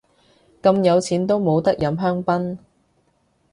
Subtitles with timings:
[0.63, 2.57] 咁有錢都冇得飲香檳